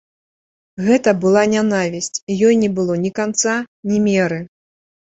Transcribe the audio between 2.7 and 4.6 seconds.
было ні канца, ні меры.